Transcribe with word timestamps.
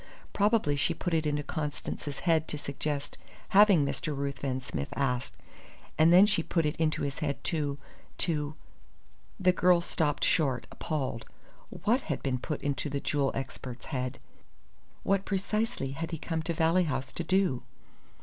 "Probably 0.33 0.75
she 0.75 0.95
put 0.95 1.13
it 1.13 1.27
into 1.27 1.43
Constance's 1.43 2.21
head 2.21 2.47
to 2.47 2.57
suggest 2.57 3.19
having 3.49 3.85
Mr. 3.85 4.17
Ruthven 4.17 4.59
Smith 4.59 4.87
asked. 4.95 5.35
And 5.95 6.11
then 6.11 6.25
she 6.25 6.41
put 6.41 6.65
it 6.65 6.75
into 6.77 7.03
his 7.03 7.19
head 7.19 7.43
to 7.43 7.77
to" 8.17 8.55
The 9.39 9.51
girl 9.51 9.79
stopped 9.79 10.23
short, 10.25 10.65
appalled. 10.71 11.27
What 11.69 12.01
had 12.01 12.23
been 12.23 12.39
put 12.39 12.63
into 12.63 12.89
the 12.89 12.99
jewel 12.99 13.31
expert's 13.35 13.85
head? 13.93 14.17
What 15.03 15.23
precisely 15.23 15.91
had 15.91 16.09
he 16.09 16.17
come 16.17 16.41
to 16.45 16.53
Valley 16.55 16.85
House 16.85 17.13
to 17.13 17.23
do? 17.23 17.61